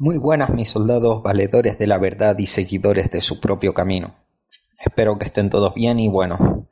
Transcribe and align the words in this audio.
Muy 0.00 0.16
buenas 0.16 0.50
mis 0.50 0.68
soldados, 0.68 1.24
valedores 1.24 1.76
de 1.76 1.88
la 1.88 1.98
verdad 1.98 2.38
y 2.38 2.46
seguidores 2.46 3.10
de 3.10 3.20
su 3.20 3.40
propio 3.40 3.74
camino. 3.74 4.14
Espero 4.78 5.18
que 5.18 5.24
estén 5.24 5.50
todos 5.50 5.74
bien 5.74 5.98
y 5.98 6.08
bueno, 6.08 6.68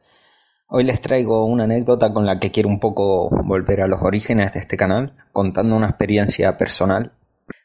hoy 0.68 0.84
les 0.84 1.00
traigo 1.00 1.44
una 1.44 1.64
anécdota 1.64 2.12
con 2.12 2.24
la 2.24 2.38
que 2.38 2.52
quiero 2.52 2.68
un 2.68 2.78
poco 2.78 3.28
volver 3.30 3.80
a 3.80 3.88
los 3.88 4.00
orígenes 4.00 4.52
de 4.52 4.60
este 4.60 4.76
canal, 4.76 5.16
contando 5.32 5.74
una 5.74 5.88
experiencia 5.88 6.56
personal. 6.56 7.14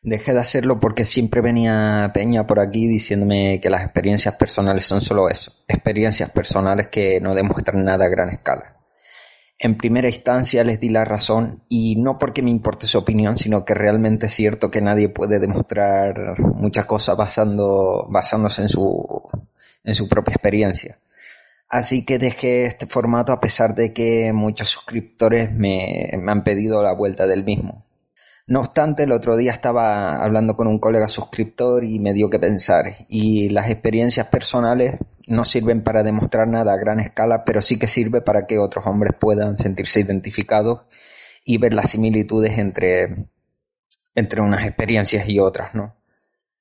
Dejé 0.01 0.33
de 0.33 0.39
hacerlo 0.39 0.79
porque 0.79 1.05
siempre 1.05 1.41
venía 1.41 2.09
Peña 2.11 2.47
por 2.47 2.59
aquí 2.59 2.87
diciéndome 2.87 3.61
que 3.61 3.69
las 3.69 3.83
experiencias 3.83 4.33
personales 4.37 4.85
son 4.85 5.01
solo 5.01 5.29
eso, 5.29 5.51
experiencias 5.67 6.31
personales 6.31 6.87
que 6.87 7.21
no 7.21 7.35
demuestran 7.35 7.85
nada 7.85 8.05
a 8.05 8.09
gran 8.09 8.29
escala 8.29 8.80
en 9.63 9.77
primera 9.77 10.07
instancia 10.07 10.63
les 10.63 10.79
di 10.79 10.89
la 10.89 11.05
razón 11.05 11.61
y 11.69 11.95
no 11.95 12.17
porque 12.17 12.41
me 12.41 12.49
importe 12.49 12.87
su 12.87 12.97
opinión, 12.97 13.37
sino 13.37 13.63
que 13.63 13.75
realmente 13.75 14.25
es 14.25 14.33
cierto 14.33 14.71
que 14.71 14.81
nadie 14.81 15.07
puede 15.07 15.39
demostrar 15.39 16.39
muchas 16.39 16.85
cosas 16.85 17.15
basándose 17.15 18.63
en 18.63 18.69
su, 18.69 19.21
en 19.83 19.93
su 19.93 20.09
propia 20.09 20.33
experiencia. 20.33 20.97
Así 21.69 22.03
que 22.05 22.17
dejé 22.17 22.65
este 22.65 22.87
formato 22.87 23.33
a 23.33 23.39
pesar 23.39 23.75
de 23.75 23.93
que 23.93 24.33
muchos 24.33 24.67
suscriptores 24.67 25.53
me, 25.53 26.09
me 26.17 26.31
han 26.31 26.43
pedido 26.43 26.81
la 26.81 26.93
vuelta 26.93 27.27
del 27.27 27.43
mismo. 27.43 27.85
No 28.47 28.59
obstante, 28.59 29.03
el 29.03 29.11
otro 29.11 29.37
día 29.37 29.51
estaba 29.51 30.23
hablando 30.23 30.55
con 30.55 30.67
un 30.67 30.79
colega 30.79 31.07
suscriptor 31.07 31.83
y 31.83 31.99
me 31.99 32.13
dio 32.13 32.29
que 32.29 32.39
pensar, 32.39 32.85
y 33.07 33.49
las 33.49 33.69
experiencias 33.69 34.27
personales 34.27 34.95
no 35.27 35.45
sirven 35.45 35.83
para 35.83 36.03
demostrar 36.03 36.47
nada 36.47 36.73
a 36.73 36.77
gran 36.77 36.99
escala, 36.99 37.45
pero 37.45 37.61
sí 37.61 37.77
que 37.79 37.87
sirve 37.87 38.21
para 38.21 38.45
que 38.47 38.59
otros 38.59 38.85
hombres 38.87 39.13
puedan 39.19 39.57
sentirse 39.57 39.99
identificados 39.99 40.81
y 41.45 41.57
ver 41.57 41.73
las 41.73 41.91
similitudes 41.91 42.57
entre, 42.57 43.27
entre 44.15 44.41
unas 44.41 44.65
experiencias 44.65 45.27
y 45.29 45.39
otras, 45.39 45.73
¿no? 45.73 45.95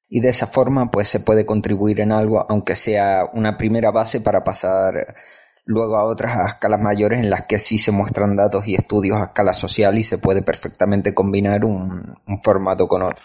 Y 0.09 0.20
de 0.20 0.28
esa 0.28 0.47
forma, 0.47 0.91
pues 0.91 1.09
se 1.09 1.20
puede 1.20 1.47
contribuir 1.47 2.00
en 2.00 2.12
algo, 2.12 2.44
aunque 2.48 2.77
sea 2.77 3.31
una 3.33 3.56
primera 3.56 3.91
base 3.91 4.20
para 4.20 4.42
pasar 4.42 5.15
luego 5.64 5.97
a 5.97 6.05
otras 6.05 6.36
a 6.36 6.48
escalas 6.48 6.80
mayores 6.80 7.20
en 7.20 7.30
las 7.30 7.44
que 7.44 7.58
sí 7.58 7.78
se 7.78 7.92
muestran 7.92 8.36
datos 8.36 8.66
y 8.66 8.75
estudios 8.75 9.20
a 9.20 9.27
escala 9.27 9.55
social 9.55 9.98
y 9.98 10.05
se 10.05 10.19
puede 10.19 10.42
perfectamente 10.42 11.14
combinar 11.14 11.64
un, 11.64 12.16
formato 12.42 12.89
con 12.89 13.03
otro. 13.03 13.25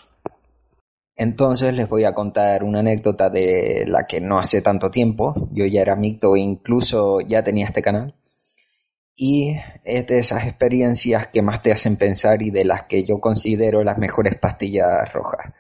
Entonces 1.16 1.74
les 1.74 1.88
voy 1.88 2.04
a 2.04 2.14
contar 2.14 2.64
una 2.64 2.80
anécdota 2.80 3.30
de 3.30 3.86
la 3.88 4.06
que 4.06 4.20
no 4.20 4.38
hace 4.38 4.62
tanto 4.62 4.92
tiempo, 4.92 5.50
yo 5.52 5.66
ya 5.66 5.82
era 5.82 5.96
micto 5.96 6.36
e 6.36 6.42
incluso 6.42 7.22
ya 7.22 7.44
tenía 7.44 7.66
este 7.66 7.82
canal. 7.82 8.16
Y 9.18 9.56
es 9.86 10.08
de 10.08 10.20
esas 10.20 10.46
experiencias 10.46 11.28
que 11.28 11.42
más 11.42 11.62
te 11.62 11.72
hacen 11.72 11.96
pensar 11.96 12.42
y 12.42 12.52
de 12.52 12.66
las 12.66 12.84
que 12.84 13.06
yo 13.06 13.22
considero 13.22 13.82
las 13.82 13.98
mejores 13.98 14.36
pastillas 14.36 15.14
rojas. 15.14 15.54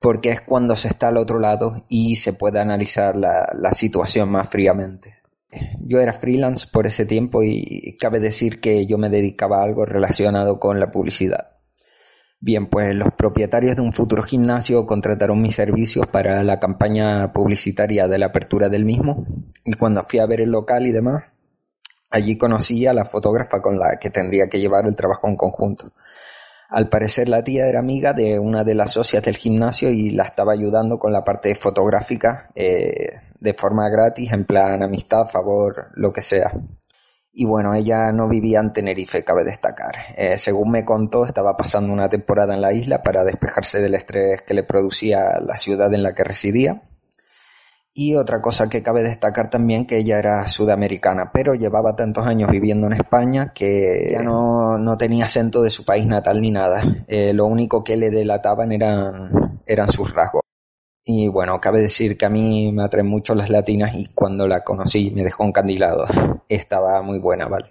Porque 0.00 0.30
es 0.30 0.40
cuando 0.40 0.76
se 0.76 0.88
está 0.88 1.08
al 1.08 1.18
otro 1.18 1.38
lado 1.38 1.84
y 1.90 2.16
se 2.16 2.32
puede 2.32 2.58
analizar 2.58 3.16
la 3.16 3.72
situación 3.74 4.30
más 4.30 4.48
fríamente 4.48 5.25
yo 5.80 6.00
era 6.00 6.12
freelance 6.12 6.66
por 6.72 6.86
ese 6.86 7.06
tiempo 7.06 7.42
y 7.42 7.96
cabe 7.98 8.20
decir 8.20 8.60
que 8.60 8.86
yo 8.86 8.98
me 8.98 9.10
dedicaba 9.10 9.60
a 9.60 9.64
algo 9.64 9.86
relacionado 9.86 10.58
con 10.58 10.80
la 10.80 10.90
publicidad. 10.90 11.56
Bien, 12.38 12.66
pues 12.66 12.94
los 12.94 13.08
propietarios 13.16 13.76
de 13.76 13.82
un 13.82 13.92
futuro 13.92 14.22
gimnasio 14.22 14.84
contrataron 14.84 15.40
mis 15.40 15.56
servicios 15.56 16.06
para 16.06 16.44
la 16.44 16.60
campaña 16.60 17.32
publicitaria 17.32 18.08
de 18.08 18.18
la 18.18 18.26
apertura 18.26 18.68
del 18.68 18.84
mismo 18.84 19.26
y 19.64 19.72
cuando 19.72 20.02
fui 20.02 20.18
a 20.18 20.26
ver 20.26 20.42
el 20.42 20.50
local 20.50 20.86
y 20.86 20.92
demás, 20.92 21.24
allí 22.10 22.36
conocí 22.36 22.86
a 22.86 22.92
la 22.92 23.06
fotógrafa 23.06 23.62
con 23.62 23.78
la 23.78 23.98
que 23.98 24.10
tendría 24.10 24.48
que 24.48 24.60
llevar 24.60 24.86
el 24.86 24.96
trabajo 24.96 25.28
en 25.28 25.36
conjunto. 25.36 25.92
Al 26.68 26.88
parecer 26.88 27.28
la 27.28 27.42
tía 27.42 27.68
era 27.68 27.78
amiga 27.78 28.12
de 28.12 28.38
una 28.38 28.64
de 28.64 28.74
las 28.74 28.92
socias 28.92 29.22
del 29.22 29.36
gimnasio 29.36 29.90
y 29.90 30.10
la 30.10 30.24
estaba 30.24 30.52
ayudando 30.52 30.98
con 30.98 31.12
la 31.12 31.24
parte 31.24 31.54
fotográfica 31.54 32.50
eh, 32.54 33.20
de 33.40 33.54
forma 33.54 33.88
gratis, 33.88 34.32
en 34.32 34.44
plan 34.44 34.82
amistad, 34.82 35.26
favor, 35.26 35.88
lo 35.94 36.12
que 36.12 36.22
sea. 36.22 36.52
Y 37.32 37.44
bueno, 37.44 37.74
ella 37.74 38.12
no 38.12 38.28
vivía 38.28 38.60
en 38.60 38.72
Tenerife, 38.72 39.22
cabe 39.22 39.44
destacar. 39.44 39.94
Eh, 40.16 40.38
según 40.38 40.70
me 40.70 40.84
contó, 40.84 41.26
estaba 41.26 41.56
pasando 41.56 41.92
una 41.92 42.08
temporada 42.08 42.54
en 42.54 42.62
la 42.62 42.72
isla 42.72 43.02
para 43.02 43.24
despejarse 43.24 43.80
del 43.80 43.94
estrés 43.94 44.42
que 44.42 44.54
le 44.54 44.62
producía 44.62 45.38
la 45.40 45.58
ciudad 45.58 45.92
en 45.92 46.02
la 46.02 46.14
que 46.14 46.24
residía 46.24 46.82
y 47.98 48.14
otra 48.14 48.42
cosa 48.42 48.68
que 48.68 48.82
cabe 48.82 49.02
destacar 49.02 49.48
también 49.48 49.86
que 49.86 49.96
ella 49.96 50.18
era 50.18 50.46
sudamericana, 50.48 51.30
pero 51.32 51.54
llevaba 51.54 51.96
tantos 51.96 52.26
años 52.26 52.50
viviendo 52.50 52.86
en 52.86 52.92
España 52.92 53.52
que 53.54 54.10
ya 54.12 54.22
no, 54.22 54.76
no 54.76 54.98
tenía 54.98 55.24
acento 55.24 55.62
de 55.62 55.70
su 55.70 55.86
país 55.86 56.06
natal 56.06 56.42
ni 56.42 56.50
nada. 56.50 56.82
Eh, 57.08 57.32
lo 57.32 57.46
único 57.46 57.82
que 57.82 57.96
le 57.96 58.10
delataban 58.10 58.70
eran, 58.70 59.62
eran 59.66 59.90
sus 59.90 60.12
rasgos. 60.12 60.42
Y 61.08 61.28
bueno, 61.28 61.60
cabe 61.60 61.78
decir 61.78 62.18
que 62.18 62.26
a 62.26 62.28
mí 62.28 62.72
me 62.72 62.82
atraen 62.82 63.06
mucho 63.06 63.36
las 63.36 63.48
latinas 63.48 63.94
y 63.94 64.06
cuando 64.06 64.48
la 64.48 64.64
conocí 64.64 65.12
me 65.12 65.22
dejó 65.22 65.44
encandilado. 65.44 66.04
Estaba 66.48 67.00
muy 67.00 67.20
buena, 67.20 67.46
¿vale? 67.46 67.70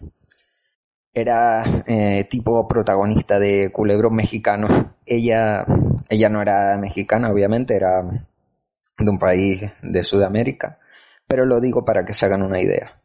Era 1.13 1.65
eh, 1.85 2.23
tipo 2.29 2.65
protagonista 2.65 3.37
de 3.37 3.73
Culebrón 3.73 4.15
Mexicano. 4.15 4.95
Ella, 5.05 5.65
ella 6.07 6.29
no 6.29 6.41
era 6.41 6.77
mexicana, 6.77 7.29
obviamente, 7.29 7.75
era 7.75 8.03
de 8.03 9.09
un 9.09 9.19
país 9.19 9.63
de 9.83 10.03
Sudamérica, 10.05 10.79
pero 11.27 11.45
lo 11.45 11.59
digo 11.59 11.83
para 11.83 12.05
que 12.05 12.13
se 12.13 12.25
hagan 12.25 12.41
una 12.41 12.61
idea. 12.61 13.01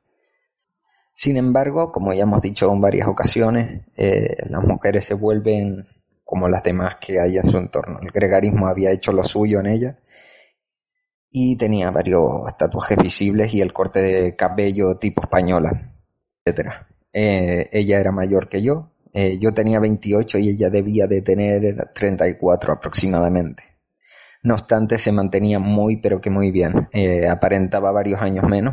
Sin 1.13 1.39
embargo, 1.39 1.91
como 1.91 2.13
ya 2.15 2.23
hemos 2.23 2.43
dicho 2.43 2.73
en 2.73 2.81
varias 2.81 3.09
ocasiones, 3.09 3.83
eh, 3.97 4.37
las 4.49 4.63
mujeres 4.63 5.05
se 5.07 5.15
vuelven 5.15 5.89
como 6.31 6.47
las 6.47 6.63
demás 6.63 6.95
que 7.01 7.19
hay 7.19 7.39
en 7.39 7.43
su 7.43 7.59
entorno. 7.59 7.99
El 8.01 8.13
gregarismo 8.13 8.69
había 8.69 8.93
hecho 8.93 9.11
lo 9.11 9.25
suyo 9.25 9.59
en 9.59 9.67
ella 9.67 9.99
y 11.29 11.57
tenía 11.57 11.91
varios 11.91 12.57
tatuajes 12.57 12.97
visibles 12.99 13.53
y 13.53 13.61
el 13.61 13.73
corte 13.73 14.01
de 14.01 14.37
cabello 14.37 14.95
tipo 14.95 15.23
española, 15.23 15.93
etc. 16.45 16.69
Eh, 17.13 17.69
ella 17.73 17.99
era 17.99 18.13
mayor 18.13 18.49
que 18.49 18.63
yo, 18.63 18.93
eh, 19.13 19.39
yo 19.41 19.53
tenía 19.53 19.81
28 19.81 20.39
y 20.39 20.51
ella 20.51 20.71
debía 20.71 21.09
de 21.09 21.21
tener 21.21 21.91
34 21.93 22.75
aproximadamente. 22.75 23.65
No 24.45 24.55
obstante, 24.55 25.01
se 25.01 25.11
mantenía 25.11 25.59
muy 25.59 25.97
pero 25.97 26.21
que 26.21 26.31
muy 26.31 26.53
bien. 26.53 26.89
Eh, 26.93 27.29
aparentaba 27.29 27.91
varios 27.91 28.23
años 28.23 28.45
menos. 28.45 28.73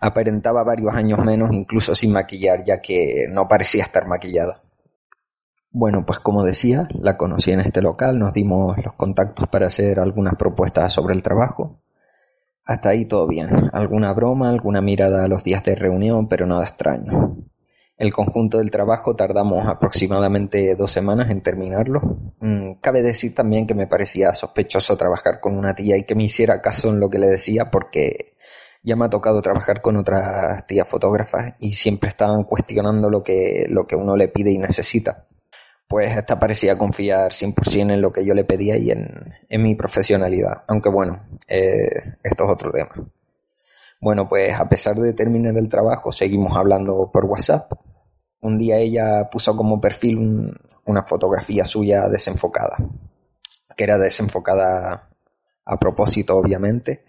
Aparentaba 0.00 0.62
varios 0.62 0.94
años 0.94 1.18
menos 1.24 1.50
incluso 1.52 1.96
sin 1.96 2.12
maquillar, 2.12 2.62
ya 2.64 2.80
que 2.80 3.26
no 3.30 3.48
parecía 3.48 3.82
estar 3.82 4.06
maquillada. 4.06 4.62
Bueno, 5.74 6.04
pues 6.04 6.18
como 6.18 6.44
decía, 6.44 6.86
la 7.00 7.16
conocí 7.16 7.50
en 7.50 7.60
este 7.60 7.80
local, 7.80 8.18
nos 8.18 8.34
dimos 8.34 8.76
los 8.84 8.92
contactos 8.92 9.48
para 9.48 9.68
hacer 9.68 10.00
algunas 10.00 10.34
propuestas 10.34 10.92
sobre 10.92 11.14
el 11.14 11.22
trabajo. 11.22 11.80
Hasta 12.64 12.90
ahí 12.90 13.06
todo 13.06 13.26
bien. 13.26 13.70
Alguna 13.72 14.12
broma, 14.12 14.50
alguna 14.50 14.82
mirada 14.82 15.24
a 15.24 15.28
los 15.28 15.42
días 15.44 15.64
de 15.64 15.74
reunión, 15.74 16.28
pero 16.28 16.46
nada 16.46 16.64
extraño. 16.64 17.38
El 17.96 18.12
conjunto 18.12 18.58
del 18.58 18.70
trabajo 18.70 19.16
tardamos 19.16 19.66
aproximadamente 19.66 20.74
dos 20.76 20.90
semanas 20.90 21.30
en 21.30 21.40
terminarlo. 21.40 22.00
Mm, 22.40 22.74
cabe 22.82 23.00
decir 23.00 23.34
también 23.34 23.66
que 23.66 23.74
me 23.74 23.86
parecía 23.86 24.34
sospechoso 24.34 24.98
trabajar 24.98 25.40
con 25.40 25.56
una 25.56 25.74
tía 25.74 25.96
y 25.96 26.04
que 26.04 26.14
me 26.14 26.24
hiciera 26.24 26.60
caso 26.60 26.90
en 26.90 27.00
lo 27.00 27.08
que 27.08 27.18
le 27.18 27.28
decía 27.28 27.70
porque 27.70 28.34
ya 28.82 28.94
me 28.96 29.06
ha 29.06 29.10
tocado 29.10 29.40
trabajar 29.40 29.80
con 29.80 29.96
otras 29.96 30.66
tías 30.66 30.86
fotógrafas 30.86 31.54
y 31.60 31.72
siempre 31.72 32.10
estaban 32.10 32.44
cuestionando 32.44 33.08
lo 33.08 33.22
que, 33.22 33.66
lo 33.70 33.86
que 33.86 33.96
uno 33.96 34.16
le 34.16 34.28
pide 34.28 34.50
y 34.50 34.58
necesita. 34.58 35.28
Pues 35.92 36.16
esta 36.16 36.38
parecía 36.38 36.78
confiar 36.78 37.32
100% 37.32 37.92
en 37.92 38.00
lo 38.00 38.10
que 38.10 38.24
yo 38.24 38.32
le 38.32 38.44
pedía 38.44 38.78
y 38.78 38.90
en, 38.90 39.34
en 39.46 39.62
mi 39.62 39.74
profesionalidad. 39.74 40.64
Aunque 40.66 40.88
bueno, 40.88 41.28
eh, 41.46 42.16
esto 42.22 42.44
es 42.44 42.50
otro 42.50 42.72
tema. 42.72 42.94
Bueno, 44.00 44.26
pues 44.26 44.54
a 44.54 44.70
pesar 44.70 44.96
de 44.96 45.12
terminar 45.12 45.54
el 45.58 45.68
trabajo, 45.68 46.10
seguimos 46.10 46.56
hablando 46.56 47.10
por 47.12 47.26
WhatsApp 47.26 47.74
un 48.40 48.56
día 48.56 48.78
ella 48.78 49.28
puso 49.30 49.54
como 49.54 49.82
perfil 49.82 50.58
una 50.86 51.02
fotografía 51.02 51.66
suya 51.66 52.08
desenfocada, 52.08 52.78
que 53.76 53.84
era 53.84 53.98
desenfocada 53.98 55.10
a 55.66 55.78
propósito, 55.78 56.38
obviamente. 56.38 57.04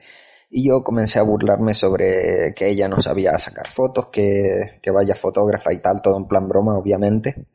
Y 0.50 0.68
yo 0.68 0.84
comencé 0.84 1.20
a 1.20 1.24
burlarme 1.24 1.74
sobre 1.74 2.54
que 2.54 2.68
ella 2.68 2.90
no 2.90 3.00
sabía 3.00 3.40
sacar 3.40 3.70
fotos, 3.70 4.08
que, 4.08 4.80
que 4.82 4.92
vaya 4.92 5.16
fotógrafa 5.16 5.72
y 5.72 5.80
tal, 5.80 6.02
todo 6.02 6.18
en 6.18 6.28
plan 6.28 6.50
broma, 6.50 6.78
obviamente. 6.78 7.48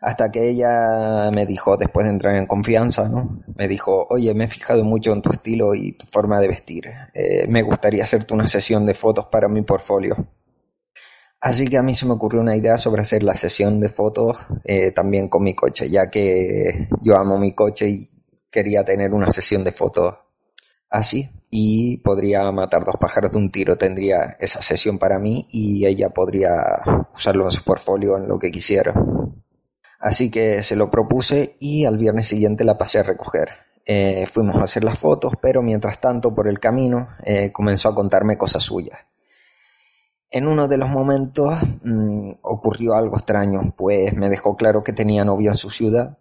Hasta 0.00 0.30
que 0.30 0.48
ella 0.48 1.30
me 1.30 1.44
dijo, 1.44 1.76
después 1.76 2.06
de 2.06 2.12
entrar 2.12 2.34
en 2.36 2.46
confianza, 2.46 3.08
¿no? 3.08 3.42
Me 3.54 3.68
dijo, 3.68 4.06
oye, 4.08 4.32
me 4.34 4.44
he 4.44 4.48
fijado 4.48 4.82
mucho 4.82 5.12
en 5.12 5.20
tu 5.20 5.30
estilo 5.30 5.74
y 5.74 5.92
tu 5.92 6.06
forma 6.06 6.40
de 6.40 6.48
vestir. 6.48 6.90
Eh, 7.12 7.46
me 7.48 7.62
gustaría 7.62 8.04
hacerte 8.04 8.32
una 8.32 8.48
sesión 8.48 8.86
de 8.86 8.94
fotos 8.94 9.26
para 9.26 9.48
mi 9.48 9.60
portfolio. 9.62 10.16
Así 11.42 11.68
que 11.68 11.78
a 11.78 11.82
mí 11.82 11.94
se 11.94 12.06
me 12.06 12.12
ocurrió 12.12 12.40
una 12.40 12.56
idea 12.56 12.78
sobre 12.78 13.02
hacer 13.02 13.22
la 13.22 13.34
sesión 13.34 13.80
de 13.80 13.88
fotos 13.88 14.36
eh, 14.64 14.90
también 14.90 15.28
con 15.28 15.42
mi 15.42 15.54
coche, 15.54 15.88
ya 15.88 16.10
que 16.10 16.88
yo 17.02 17.16
amo 17.16 17.38
mi 17.38 17.54
coche 17.54 17.88
y 17.88 18.08
quería 18.50 18.84
tener 18.84 19.12
una 19.12 19.30
sesión 19.30 19.64
de 19.64 19.72
fotos 19.72 20.14
así 20.90 21.30
y 21.50 21.98
podría 21.98 22.50
matar 22.52 22.84
dos 22.84 22.96
pájaros 23.00 23.32
de 23.32 23.38
un 23.38 23.50
tiro. 23.50 23.76
Tendría 23.76 24.36
esa 24.38 24.60
sesión 24.60 24.98
para 24.98 25.18
mí 25.18 25.46
y 25.50 25.86
ella 25.86 26.10
podría 26.10 26.52
usarlo 27.14 27.44
en 27.44 27.50
su 27.52 27.64
portfolio 27.64 28.18
en 28.18 28.28
lo 28.28 28.38
que 28.38 28.50
quisiera. 28.50 28.94
Así 30.00 30.30
que 30.30 30.62
se 30.62 30.76
lo 30.76 30.90
propuse 30.90 31.56
y 31.60 31.84
al 31.84 31.98
viernes 31.98 32.26
siguiente 32.26 32.64
la 32.64 32.78
pasé 32.78 32.98
a 32.98 33.02
recoger. 33.02 33.50
Eh, 33.84 34.26
fuimos 34.26 34.56
a 34.56 34.64
hacer 34.64 34.82
las 34.82 34.98
fotos, 34.98 35.34
pero 35.40 35.62
mientras 35.62 36.00
tanto 36.00 36.34
por 36.34 36.48
el 36.48 36.58
camino 36.58 37.08
eh, 37.22 37.52
comenzó 37.52 37.90
a 37.90 37.94
contarme 37.94 38.38
cosas 38.38 38.64
suyas. 38.64 38.98
En 40.30 40.46
uno 40.46 40.68
de 40.68 40.78
los 40.78 40.88
momentos 40.88 41.54
mmm, 41.82 42.32
ocurrió 42.42 42.94
algo 42.94 43.16
extraño, 43.16 43.74
pues 43.76 44.14
me 44.14 44.28
dejó 44.28 44.56
claro 44.56 44.82
que 44.82 44.92
tenía 44.92 45.24
novio 45.24 45.50
en 45.50 45.56
su 45.56 45.70
ciudad 45.70 46.18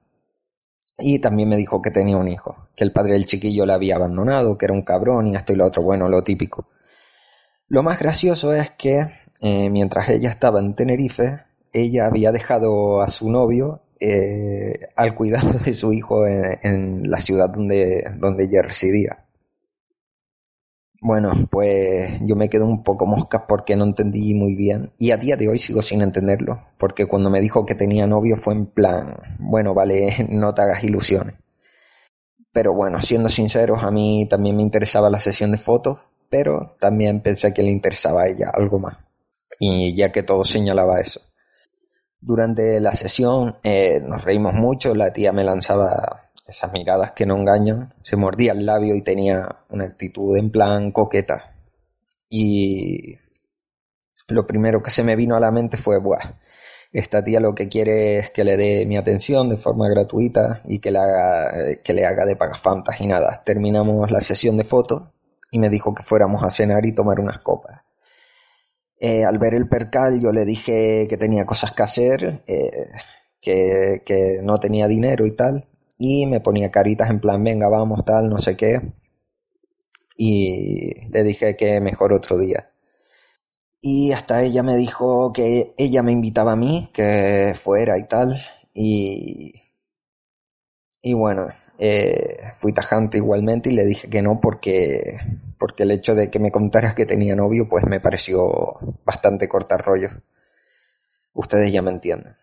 y 0.98 1.20
también 1.20 1.48
me 1.48 1.56
dijo 1.56 1.82
que 1.82 1.92
tenía 1.92 2.18
un 2.18 2.28
hijo, 2.28 2.70
que 2.76 2.84
el 2.84 2.92
padre 2.92 3.14
del 3.14 3.26
chiquillo 3.26 3.66
la 3.66 3.76
había 3.76 3.96
abandonado, 3.96 4.58
que 4.58 4.66
era 4.66 4.74
un 4.74 4.82
cabrón 4.82 5.28
y 5.28 5.36
esto 5.36 5.54
y 5.54 5.56
lo 5.56 5.66
otro, 5.66 5.84
bueno, 5.84 6.10
lo 6.10 6.24
típico. 6.24 6.68
Lo 7.68 7.84
más 7.84 8.00
gracioso 8.00 8.54
es 8.54 8.72
que 8.72 9.06
eh, 9.42 9.70
mientras 9.70 10.10
ella 10.10 10.30
estaba 10.30 10.60
en 10.60 10.74
Tenerife, 10.74 11.46
ella 11.74 12.08
había 12.08 12.32
dejado 12.32 13.02
a 13.02 13.10
su 13.10 13.30
novio 13.30 13.82
eh, 14.02 14.88
al 14.96 15.14
cuidado 15.14 15.52
de 15.66 15.74
su 15.74 15.92
hijo 15.94 16.26
en, 16.26 17.10
la 17.10 17.20
ciudad 17.20 17.50
donde, 17.50 18.04
donde 18.18 18.46
ella 18.46 18.62
residía. 18.62 19.26
Bueno, 21.02 21.32
pues 21.50 22.10
yo 22.22 22.36
me 22.36 22.50
quedé 22.50 22.64
un 22.64 22.84
poco 22.84 23.06
mosca 23.06 23.48
porque 23.48 23.78
no 23.78 23.86
entendí 23.86 24.34
muy 24.34 24.54
bien 24.56 24.92
y 24.98 25.12
a 25.12 25.18
día 25.18 25.38
de 25.38 25.48
hoy 25.48 25.58
sigo 25.58 25.82
sin 25.82 26.02
entenderlo, 26.02 26.62
porque 26.78 27.06
cuando 27.06 27.30
me 27.30 27.40
dijo 27.40 27.66
que 27.66 27.74
tenía 27.74 28.06
novio 28.06 28.36
fue 28.36 28.54
en 28.54 28.66
plan, 28.66 29.18
bueno, 29.40 29.74
vale, 29.74 30.14
no 30.30 30.54
te 30.54 30.62
hagas 30.62 30.84
ilusiones. 30.84 31.36
Pero 32.52 32.74
bueno, 32.74 33.02
siendo 33.02 33.30
sinceros, 33.30 33.84
a 33.84 33.92
mí 33.92 34.28
también 34.30 34.58
me 34.58 34.64
interesaba 34.64 35.10
la 35.10 35.20
sesión 35.20 35.52
de 35.52 35.58
fotos, 35.58 36.00
pero 36.30 36.76
también 36.80 37.22
pensé 37.22 37.54
que 37.54 37.64
le 37.64 37.70
interesaba 37.70 38.24
a 38.24 38.28
ella 38.28 38.50
algo 38.54 38.80
más. 38.80 38.98
Y 39.60 39.94
ya 39.96 40.12
que 40.12 40.24
todo 40.24 40.44
señalaba 40.44 41.00
eso. 41.00 41.22
Durante 42.22 42.80
la 42.80 42.94
sesión 42.96 43.58
eh, 43.64 44.02
nos 44.06 44.24
reímos 44.24 44.54
mucho, 44.54 44.94
la 44.94 45.14
tía 45.14 45.32
me 45.32 45.44
lanzaba 45.44 46.30
esas 46.48 46.72
miradas 46.72 47.12
que 47.12 47.26
no 47.26 47.38
engañan, 47.38 47.94
se 48.02 48.18
mordía 48.18 48.52
el 48.52 48.66
labio 48.66 48.96
y 48.96 49.02
tenía 49.02 49.64
una 49.70 49.86
actitud 49.86 50.36
en 50.38 50.52
plan 50.52 50.92
coqueta. 50.92 51.56
Y 52.30 53.18
lo 54.28 54.46
primero 54.46 54.82
que 54.82 54.92
se 54.92 55.04
me 55.04 55.16
vino 55.16 55.36
a 55.36 55.40
la 55.40 55.52
mente 55.52 55.78
fue, 55.78 56.00
Buah, 56.00 56.38
esta 56.92 57.24
tía 57.24 57.40
lo 57.40 57.54
que 57.54 57.70
quiere 57.70 58.18
es 58.18 58.32
que 58.32 58.44
le 58.44 58.58
dé 58.58 58.86
mi 58.86 58.98
atención 58.98 59.50
de 59.50 59.58
forma 59.58 59.88
gratuita 59.88 60.62
y 60.66 60.80
que 60.80 60.92
le 60.92 61.00
haga, 61.00 61.52
que 61.84 61.94
le 61.94 62.06
haga 62.06 62.26
de 62.26 62.36
pagafantas 62.36 63.00
y 63.00 63.08
nada. 63.08 63.44
Terminamos 63.46 64.12
la 64.12 64.22
sesión 64.22 64.58
de 64.58 64.64
fotos 64.64 65.04
y 65.52 65.60
me 65.60 65.70
dijo 65.70 65.94
que 65.94 66.04
fuéramos 66.04 66.44
a 66.44 66.50
cenar 66.50 66.86
y 66.86 66.94
tomar 66.94 67.20
unas 67.20 67.40
copas. 67.40 67.82
Eh, 69.00 69.24
al 69.24 69.38
ver 69.40 69.54
el 69.54 69.70
percal 69.70 70.20
yo 70.22 70.32
le 70.32 70.44
dije 70.46 71.08
que 71.10 71.18
tenía 71.18 71.46
cosas 71.46 71.72
que 71.72 71.84
hacer, 71.84 72.44
eh, 72.48 72.90
que, 73.42 74.40
no 74.44 74.60
tenía 74.60 74.88
dinero 74.88 75.26
y 75.26 75.32
tal, 75.36 75.68
y 75.98 76.26
me 76.28 76.42
ponía 76.42 76.72
caritas 76.72 77.10
en 77.10 77.20
plan, 77.22 77.44
venga, 77.44 77.70
vamos, 77.70 78.04
tal, 78.06 78.30
no 78.30 78.38
sé 78.38 78.58
qué. 78.58 78.94
Y 80.18 81.10
le 81.12 81.24
dije 81.24 81.56
que 81.56 81.80
mejor 81.82 82.14
otro 82.14 82.38
día. 82.38 82.72
Y 83.82 84.12
hasta 84.12 84.44
ella 84.44 84.64
me 84.64 84.76
dijo 84.76 85.32
que 85.34 85.74
ella 85.78 86.04
me 86.04 86.12
invitaba 86.12 86.54
a 86.54 86.56
mí, 86.58 86.90
que 86.94 87.54
fuera 87.56 87.98
y 87.98 88.04
tal. 88.08 88.42
Y, 88.74 89.54
y 91.02 91.14
bueno, 91.14 91.48
eh, 91.82 92.52
fui 92.56 92.74
tajante 92.74 93.18
igualmente 93.18 93.70
y 93.70 93.74
le 93.74 93.86
dije 93.86 94.10
que 94.10 94.22
no 94.22 94.42
porque, 94.42 95.18
porque 95.58 95.84
el 95.84 95.92
hecho 95.92 96.14
de 96.14 96.30
que 96.30 96.40
me 96.40 96.52
contaras 96.52 96.94
que 96.94 97.06
tenía 97.06 97.38
novio 97.38 97.70
pues 97.70 97.86
me 97.86 98.02
pareció 98.02 98.78
bastante 99.10 99.50
cortar 99.50 99.84
rollo. 99.84 100.10
Ustedes 101.34 101.72
ya 101.72 101.82
me 101.82 101.90
entienden. 101.90 102.36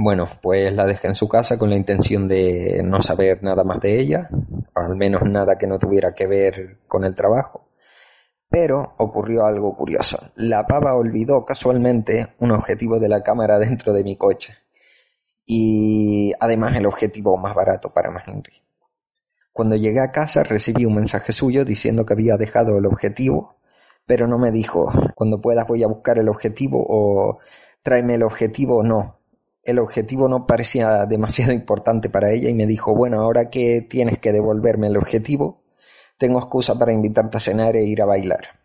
Bueno, 0.00 0.28
pues 0.42 0.74
la 0.74 0.84
dejé 0.84 1.06
en 1.06 1.14
su 1.14 1.28
casa 1.28 1.58
con 1.58 1.70
la 1.70 1.76
intención 1.76 2.26
de 2.26 2.82
no 2.84 3.00
saber 3.02 3.44
nada 3.44 3.62
más 3.62 3.78
de 3.78 4.00
ella, 4.00 4.28
al 4.74 4.96
menos 4.96 5.22
nada 5.22 5.56
que 5.56 5.68
no 5.68 5.78
tuviera 5.78 6.12
que 6.12 6.26
ver 6.26 6.80
con 6.88 7.04
el 7.04 7.14
trabajo. 7.14 7.68
Pero 8.48 8.94
ocurrió 8.98 9.46
algo 9.46 9.76
curioso. 9.76 10.18
La 10.34 10.66
pava 10.66 10.94
olvidó 10.96 11.44
casualmente 11.44 12.34
un 12.40 12.50
objetivo 12.50 12.98
de 12.98 13.08
la 13.08 13.22
cámara 13.22 13.58
dentro 13.66 13.92
de 13.92 14.02
mi 14.02 14.16
coche. 14.16 14.54
Y 15.44 16.32
además 16.40 16.74
el 16.74 16.86
objetivo 16.86 17.36
más 17.36 17.54
barato 17.54 17.94
para 17.94 18.10
Henry. 18.26 18.60
Cuando 19.52 19.76
llegué 19.76 20.00
a 20.00 20.10
casa 20.10 20.42
recibí 20.42 20.84
un 20.84 20.96
mensaje 20.96 21.32
suyo 21.32 21.64
diciendo 21.64 22.04
que 22.04 22.14
había 22.14 22.36
dejado 22.36 22.76
el 22.76 22.86
objetivo, 22.86 23.56
pero 24.06 24.26
no 24.26 24.38
me 24.38 24.50
dijo, 24.50 24.90
cuando 25.14 25.40
puedas 25.40 25.66
voy 25.66 25.82
a 25.82 25.88
buscar 25.88 26.18
el 26.18 26.28
objetivo 26.28 26.84
o 26.88 27.38
tráeme 27.82 28.14
el 28.14 28.22
objetivo 28.22 28.78
o 28.78 28.82
no 28.82 29.16
el 29.66 29.80
objetivo 29.80 30.28
no 30.28 30.46
parecía 30.46 31.04
demasiado 31.06 31.52
importante 31.52 32.08
para 32.08 32.30
ella 32.30 32.48
y 32.48 32.54
me 32.54 32.66
dijo, 32.66 32.94
bueno, 32.94 33.20
ahora 33.20 33.50
que 33.50 33.82
tienes 33.82 34.18
que 34.18 34.32
devolverme 34.32 34.86
el 34.86 34.96
objetivo, 34.96 35.64
tengo 36.18 36.38
excusa 36.38 36.78
para 36.78 36.92
invitarte 36.92 37.36
a 37.36 37.40
cenar 37.40 37.76
e 37.76 37.84
ir 37.84 38.00
a 38.00 38.06
bailar. 38.06 38.60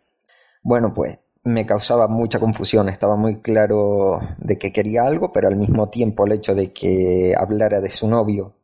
Bueno, 0.62 0.94
pues 0.94 1.18
me 1.44 1.66
causaba 1.66 2.06
mucha 2.06 2.38
confusión, 2.38 2.88
estaba 2.88 3.16
muy 3.16 3.40
claro 3.40 4.20
de 4.38 4.58
que 4.58 4.72
quería 4.72 5.02
algo, 5.02 5.32
pero 5.32 5.48
al 5.48 5.56
mismo 5.56 5.90
tiempo 5.90 6.24
el 6.24 6.32
hecho 6.32 6.54
de 6.54 6.72
que 6.72 7.34
hablara 7.36 7.80
de 7.80 7.90
su 7.90 8.08
novio 8.08 8.54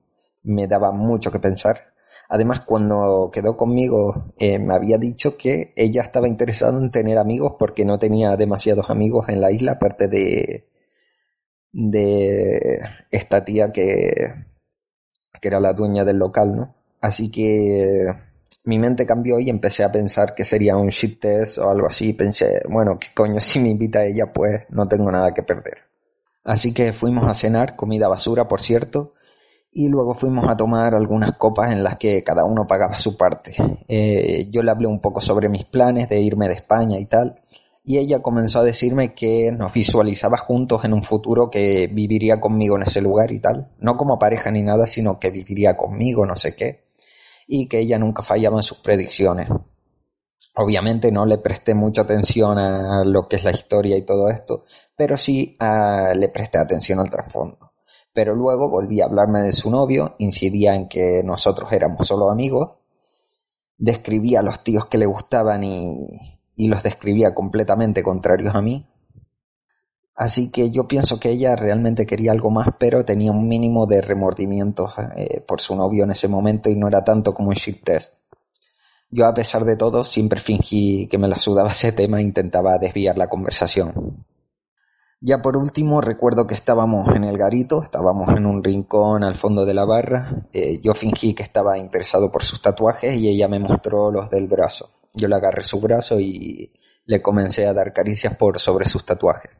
me 0.45 0.69
daba 0.69 0.93
mucho 0.93 1.33
que 1.33 1.41
pensar. 1.41 1.93
Además, 2.29 2.61
cuando 2.61 3.31
quedó 3.33 3.57
conmigo, 3.57 4.33
eh, 4.39 4.59
me 4.59 4.75
había 4.75 4.99
dicho 4.99 5.37
que 5.39 5.73
ella 5.77 6.03
estaba 6.03 6.29
interesada 6.29 6.79
en 6.79 6.91
tener 6.91 7.17
amigos 7.17 7.55
porque 7.59 7.87
no 7.87 7.99
tenía 7.99 8.37
demasiados 8.37 8.91
amigos 8.91 9.31
en 9.31 9.41
la 9.41 9.51
isla, 9.51 9.73
aparte 9.73 10.09
de, 10.09 10.69
de 11.73 12.81
esta 13.11 13.45
tía 13.45 13.73
que, 13.73 14.13
que 15.41 15.49
era 15.49 15.59
la 15.59 15.73
dueña 15.73 16.05
del 16.05 16.19
local, 16.19 16.55
¿no? 16.55 16.75
Así 17.01 17.31
que 17.31 18.07
mi 18.65 18.79
mente 18.79 19.07
cambió 19.07 19.41
y 19.41 19.49
empecé 19.49 19.83
a 19.83 19.91
pensar 19.93 20.35
que 20.35 20.45
sería 20.45 20.77
un 20.77 20.89
shit 20.89 21.21
test 21.21 21.57
o 21.59 21.71
algo 21.71 21.87
así. 21.87 22.13
Pensé, 22.13 22.61
bueno, 22.69 22.99
qué 22.99 23.09
coño, 23.15 23.41
si 23.41 23.59
me 23.61 23.71
invita 23.71 24.01
a 24.01 24.05
ella, 24.05 24.33
pues 24.33 24.67
no 24.71 24.87
tengo 24.87 25.11
nada 25.11 25.33
que 25.33 25.43
perder. 25.43 25.79
Así 26.45 26.73
que 26.75 26.93
fuimos 26.93 27.25
a 27.25 27.35
cenar, 27.35 27.77
comida 27.77 28.09
basura, 28.09 28.49
por 28.49 28.61
cierto, 28.61 29.15
y 29.71 29.89
luego 29.89 30.15
fuimos 30.15 30.49
a 30.49 30.57
tomar 30.57 30.95
algunas 30.95 31.37
copas 31.37 31.73
en 31.73 31.85
las 31.85 31.97
que 31.99 32.25
cada 32.25 32.45
uno 32.45 32.67
pagaba 32.67 32.99
su 32.99 33.17
parte. 33.17 33.55
Eh, 33.87 34.49
yo 34.51 34.63
le 34.63 34.71
hablé 34.71 34.87
un 34.87 35.01
poco 35.01 35.21
sobre 35.21 35.49
mis 35.49 35.65
planes 35.65 36.09
de 36.09 36.21
irme 36.21 36.49
de 36.49 36.55
España 36.55 36.99
y 36.99 37.05
tal, 37.07 37.41
y 37.85 37.99
ella 37.99 38.21
comenzó 38.21 38.61
a 38.61 38.65
decirme 38.65 39.15
que 39.15 39.51
nos 39.53 39.73
visualizaba 39.73 40.37
juntos 40.37 40.85
en 40.85 40.93
un 40.93 41.03
futuro 41.03 41.51
que 41.51 41.87
viviría 41.87 42.41
conmigo 42.41 42.77
en 42.77 42.83
ese 42.83 43.01
lugar 43.01 43.33
y 43.33 43.41
tal, 43.41 43.71
no 43.79 43.97
como 43.97 44.19
pareja 44.19 44.51
ni 44.51 44.63
nada, 44.63 44.87
sino 44.87 45.19
que 45.19 45.31
viviría 45.31 45.77
conmigo, 45.77 46.27
no 46.27 46.37
sé 46.37 46.55
qué, 46.55 46.85
y 47.47 47.67
que 47.67 47.79
ella 47.79 47.99
nunca 47.99 48.23
fallaba 48.23 48.59
en 48.59 48.63
sus 48.63 48.79
predicciones. 48.79 49.49
Obviamente 50.55 51.13
no 51.13 51.25
le 51.25 51.39
presté 51.39 51.75
mucha 51.75 52.03
atención 52.03 52.59
a 52.59 53.05
lo 53.05 53.29
que 53.29 53.37
es 53.37 53.45
la 53.45 53.53
historia 53.53 53.97
y 53.97 54.03
todo 54.03 54.29
esto, 54.29 54.65
pero 54.97 55.17
sí 55.17 55.57
uh, 55.61 56.15
le 56.15 56.29
presté 56.31 56.59
atención 56.59 56.99
al 56.99 57.11
trasfondo. 57.11 57.68
Pero 58.13 58.35
luego 58.35 58.69
volví 58.69 59.01
a 59.01 59.05
hablarme 59.05 59.41
de 59.41 59.53
su 59.53 59.71
novio, 59.71 60.15
incidía 60.19 60.75
en 60.75 60.89
que 60.89 61.23
nosotros 61.25 61.73
éramos 61.73 62.07
solo 62.07 62.31
amigos, 62.31 62.73
describía 63.77 64.41
a 64.41 64.43
los 64.43 64.65
tíos 64.65 64.87
que 64.87 64.99
le 64.99 65.07
gustaban 65.07 65.63
y, 65.63 66.39
y 66.57 66.69
los 66.69 66.83
describía 66.83 67.35
completamente 67.35 68.03
contrarios 68.03 68.55
a 68.55 68.61
mí. 68.61 68.87
Así 70.15 70.51
que 70.51 70.73
yo 70.73 70.89
pienso 70.89 71.21
que 71.21 71.31
ella 71.31 71.55
realmente 71.55 72.05
quería 72.05 72.33
algo 72.33 72.51
más, 72.51 72.67
pero 72.77 73.05
tenía 73.05 73.31
un 73.31 73.47
mínimo 73.47 73.87
de 73.87 74.01
remordimientos 74.01 74.93
eh, 75.15 75.41
por 75.47 75.61
su 75.61 75.77
novio 75.77 76.03
en 76.03 76.11
ese 76.11 76.27
momento 76.27 76.69
y 76.69 76.75
no 76.75 76.89
era 76.89 77.05
tanto 77.05 77.33
como 77.33 77.51
un 77.51 77.55
shit 77.55 77.85
test. 77.85 78.15
Yo 79.11 79.27
a 79.27 79.33
pesar 79.33 79.65
de 79.65 79.77
todo 79.77 80.03
siempre 80.03 80.41
fingí 80.41 81.07
que 81.07 81.19
me 81.19 81.29
la 81.29 81.39
sudaba 81.39 81.71
ese 81.71 81.93
tema 81.93 82.19
e 82.19 82.25
intentaba 82.25 82.77
desviar 82.79 83.17
la 83.17 83.29
conversación. 83.29 84.27
Ya 85.21 85.43
por 85.43 85.57
último 85.57 86.01
recuerdo 86.01 86.47
que 86.47 86.55
estábamos 86.55 87.13
en 87.13 87.25
el 87.25 87.37
garito, 87.37 87.83
estábamos 87.83 88.29
en 88.37 88.47
un 88.47 88.63
rincón 88.63 89.25
al 89.25 89.35
fondo 89.35 89.67
de 89.67 89.75
la 89.75 89.85
barra, 89.85 90.47
eh, 90.53 90.79
yo 90.81 90.95
fingí 90.95 91.35
que 91.35 91.43
estaba 91.43 91.77
interesado 91.77 92.31
por 92.31 92.45
sus 92.45 92.63
tatuajes 92.63 93.17
y 93.17 93.29
ella 93.29 93.49
me 93.49 93.59
mostró 93.59 94.13
los 94.13 94.31
del 94.31 94.47
brazo. 94.47 94.91
Yo 95.15 95.27
le 95.27 95.35
agarré 95.35 95.65
su 95.65 95.81
brazo 95.81 96.21
y 96.21 96.73
le 97.05 97.21
comencé 97.21 97.67
a 97.67 97.73
dar 97.73 97.93
caricias 97.93 98.37
por 98.37 98.61
sobre 98.61 98.85
sus 98.85 99.05
tatuajes. 99.05 99.51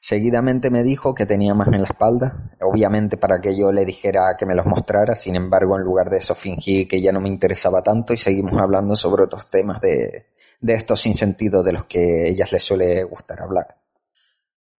Seguidamente 0.00 0.70
me 0.70 0.82
dijo 0.82 1.14
que 1.14 1.26
tenía 1.26 1.54
más 1.54 1.68
en 1.68 1.82
la 1.82 1.88
espalda, 1.88 2.50
obviamente 2.60 3.16
para 3.16 3.40
que 3.40 3.56
yo 3.56 3.70
le 3.70 3.84
dijera 3.84 4.34
que 4.36 4.46
me 4.46 4.56
los 4.56 4.66
mostrara, 4.66 5.14
sin 5.14 5.36
embargo 5.36 5.78
en 5.78 5.84
lugar 5.84 6.10
de 6.10 6.18
eso 6.18 6.34
fingí 6.34 6.88
que 6.88 7.00
ya 7.00 7.12
no 7.12 7.20
me 7.20 7.28
interesaba 7.28 7.82
tanto 7.82 8.14
y 8.14 8.18
seguimos 8.18 8.60
hablando 8.60 8.96
sobre 8.96 9.22
otros 9.22 9.48
temas 9.48 9.80
de, 9.80 10.26
de 10.60 10.74
estos 10.74 11.02
sinsentidos 11.02 11.64
de 11.64 11.72
los 11.72 11.84
que 11.84 12.28
ellas 12.28 12.50
les 12.50 12.64
suele 12.64 13.04
gustar 13.04 13.40
hablar. 13.42 13.85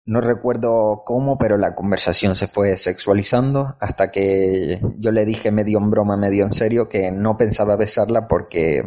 No 0.07 0.21
recuerdo 0.21 1.03
cómo, 1.05 1.37
pero 1.37 1.57
la 1.57 1.75
conversación 1.75 2.33
se 2.33 2.47
fue 2.47 2.77
sexualizando 2.77 3.75
hasta 3.81 4.09
que 4.09 4.79
yo 4.99 5.11
le 5.11 5.25
dije 5.25 5.51
medio 5.51 5.79
en 5.79 5.89
broma, 5.89 6.15
medio 6.15 6.45
en 6.45 6.53
serio 6.53 6.87
que 6.87 7.11
no 7.11 7.35
pensaba 7.35 7.75
besarla 7.75 8.29
porque 8.29 8.83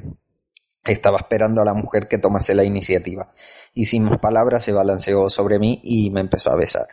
estaba 0.83 1.19
esperando 1.19 1.61
a 1.61 1.67
la 1.67 1.75
mujer 1.75 2.09
que 2.09 2.17
tomase 2.17 2.55
la 2.55 2.65
iniciativa, 2.65 3.35
y 3.75 3.85
sin 3.85 4.05
más 4.05 4.17
palabras 4.17 4.65
se 4.65 4.73
balanceó 4.73 5.29
sobre 5.29 5.59
mí 5.59 5.79
y 5.85 6.09
me 6.09 6.21
empezó 6.21 6.53
a 6.53 6.57
besar. 6.57 6.87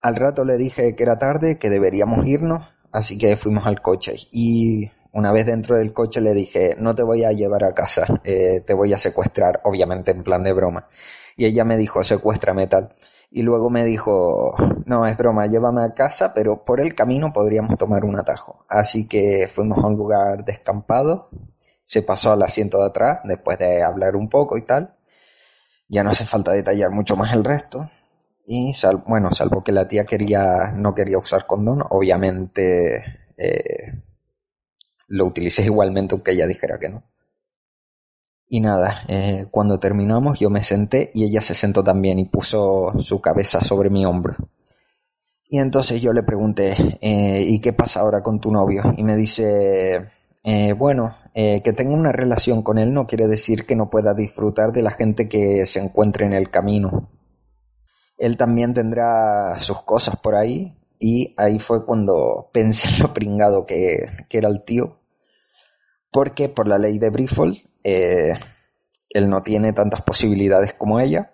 Al 0.00 0.14
rato 0.14 0.44
le 0.44 0.56
dije 0.56 0.94
que 0.94 1.02
era 1.02 1.18
tarde, 1.18 1.58
que 1.58 1.70
deberíamos 1.70 2.24
irnos, 2.28 2.64
así 2.92 3.18
que 3.18 3.36
fuimos 3.36 3.66
al 3.66 3.82
coche 3.82 4.14
y 4.30 4.92
una 5.10 5.32
vez 5.32 5.46
dentro 5.46 5.76
del 5.76 5.92
coche 5.92 6.20
le 6.20 6.34
dije, 6.34 6.76
no 6.78 6.94
te 6.94 7.02
voy 7.02 7.24
a 7.24 7.32
llevar 7.32 7.64
a 7.64 7.74
casa, 7.74 8.06
eh, 8.22 8.60
te 8.64 8.74
voy 8.74 8.92
a 8.92 8.98
secuestrar, 8.98 9.60
obviamente 9.64 10.12
en 10.12 10.22
plan 10.22 10.44
de 10.44 10.52
broma. 10.52 10.88
Y 11.36 11.46
ella 11.46 11.64
me 11.64 11.76
dijo, 11.76 12.04
secuéstrame 12.04 12.68
tal. 12.68 12.94
Y 13.36 13.42
luego 13.42 13.68
me 13.68 13.84
dijo, 13.84 14.54
no, 14.86 15.06
es 15.06 15.16
broma, 15.16 15.48
llévame 15.48 15.82
a 15.82 15.92
casa, 15.92 16.32
pero 16.34 16.64
por 16.64 16.80
el 16.80 16.94
camino 16.94 17.32
podríamos 17.32 17.76
tomar 17.76 18.04
un 18.04 18.16
atajo. 18.16 18.64
Así 18.68 19.08
que 19.08 19.48
fuimos 19.52 19.82
a 19.82 19.88
un 19.88 19.96
lugar 19.96 20.44
descampado, 20.44 21.30
se 21.84 22.02
pasó 22.02 22.30
al 22.30 22.42
asiento 22.42 22.78
de 22.78 22.86
atrás, 22.86 23.22
después 23.24 23.58
de 23.58 23.82
hablar 23.82 24.14
un 24.14 24.28
poco 24.28 24.56
y 24.56 24.62
tal. 24.62 24.94
Ya 25.88 26.04
no 26.04 26.10
hace 26.10 26.24
falta 26.24 26.52
detallar 26.52 26.92
mucho 26.92 27.16
más 27.16 27.32
el 27.32 27.42
resto. 27.42 27.90
Y 28.46 28.72
bueno, 29.04 29.32
salvo 29.32 29.64
que 29.64 29.72
la 29.72 29.88
tía 29.88 30.04
quería, 30.04 30.70
no 30.72 30.94
quería 30.94 31.18
usar 31.18 31.44
condón, 31.44 31.82
obviamente 31.90 33.32
eh, 33.36 34.00
lo 35.08 35.26
utilicé 35.26 35.64
igualmente 35.64 36.14
aunque 36.14 36.30
ella 36.30 36.46
dijera 36.46 36.78
que 36.78 36.88
no. 36.88 37.02
Y 38.54 38.60
nada, 38.60 39.02
eh, 39.08 39.46
cuando 39.50 39.80
terminamos 39.80 40.38
yo 40.38 40.48
me 40.48 40.62
senté 40.62 41.10
y 41.12 41.24
ella 41.24 41.40
se 41.40 41.54
sentó 41.54 41.82
también 41.82 42.20
y 42.20 42.26
puso 42.26 42.92
su 43.00 43.20
cabeza 43.20 43.60
sobre 43.60 43.90
mi 43.90 44.06
hombro. 44.06 44.36
Y 45.48 45.58
entonces 45.58 46.00
yo 46.00 46.12
le 46.12 46.22
pregunté, 46.22 46.72
eh, 47.00 47.44
¿y 47.48 47.60
qué 47.60 47.72
pasa 47.72 47.98
ahora 47.98 48.22
con 48.22 48.38
tu 48.38 48.52
novio? 48.52 48.94
Y 48.96 49.02
me 49.02 49.16
dice, 49.16 50.08
eh, 50.44 50.72
bueno, 50.72 51.16
que 51.34 51.72
tenga 51.76 51.96
una 51.96 52.12
relación 52.12 52.62
con 52.62 52.78
él 52.78 52.94
no 52.94 53.08
quiere 53.08 53.26
decir 53.26 53.66
que 53.66 53.74
no 53.74 53.90
pueda 53.90 54.14
disfrutar 54.14 54.70
de 54.70 54.82
la 54.82 54.92
gente 54.92 55.28
que 55.28 55.66
se 55.66 55.80
encuentre 55.80 56.24
en 56.24 56.32
el 56.32 56.48
camino. 56.48 57.10
Él 58.18 58.36
también 58.36 58.72
tendrá 58.72 59.58
sus 59.58 59.82
cosas 59.82 60.14
por 60.14 60.36
ahí 60.36 60.78
y 61.00 61.34
ahí 61.38 61.58
fue 61.58 61.84
cuando 61.84 62.50
pensé 62.52 62.86
en 62.86 63.02
lo 63.02 63.12
pringado 63.12 63.66
que, 63.66 63.96
que 64.28 64.38
era 64.38 64.48
el 64.48 64.62
tío. 64.64 65.00
Porque 66.14 66.48
por 66.48 66.68
la 66.68 66.78
ley 66.78 67.00
de 67.00 67.10
Brifol, 67.10 67.58
eh, 67.82 68.34
él 69.10 69.28
no 69.28 69.42
tiene 69.42 69.72
tantas 69.72 70.02
posibilidades 70.02 70.72
como 70.72 71.00
ella. 71.00 71.32